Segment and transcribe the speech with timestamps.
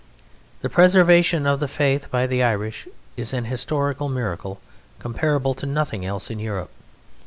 [0.61, 4.59] The preservation of the Faith by the Irish is an historical miracle
[4.97, 6.71] comparable to nothing else in Europe.